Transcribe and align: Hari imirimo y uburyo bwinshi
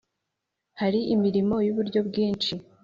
Hari 0.79 0.99
imirimo 1.13 1.55
y 1.65 1.69
uburyo 1.73 1.99
bwinshi 2.07 2.53